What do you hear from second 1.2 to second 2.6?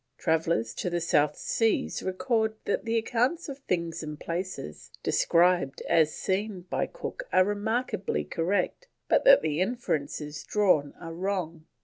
Seas record